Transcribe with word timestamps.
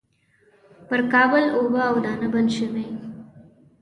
پر 0.87 0.99
کابل 1.13 1.45
اوبه 1.57 1.81
او 1.89 1.95
دانه 2.05 2.27
بنده 2.33 2.51
شوې. 2.57 2.85